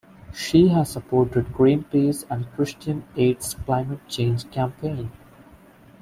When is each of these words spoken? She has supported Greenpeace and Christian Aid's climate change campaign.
She 0.33 0.69
has 0.69 0.89
supported 0.89 1.53
Greenpeace 1.53 2.25
and 2.27 2.51
Christian 2.53 3.03
Aid's 3.15 3.53
climate 3.53 3.99
change 4.07 4.49
campaign. 4.49 5.11